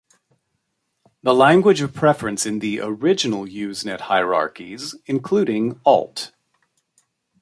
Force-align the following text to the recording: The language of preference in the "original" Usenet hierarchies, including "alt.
The 1.21 1.31
language 1.35 1.79
of 1.81 1.93
preference 1.93 2.47
in 2.47 2.57
the 2.57 2.79
"original" 2.79 3.45
Usenet 3.45 4.01
hierarchies, 4.09 4.95
including 5.05 5.79
"alt. 5.85 6.31